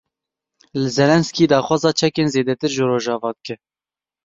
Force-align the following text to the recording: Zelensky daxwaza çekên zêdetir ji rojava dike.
Zelensky 0.95 1.45
daxwaza 1.51 1.91
çekên 2.01 2.27
zêdetir 2.33 2.71
ji 2.75 2.83
rojava 2.89 3.31
dike. 3.35 3.55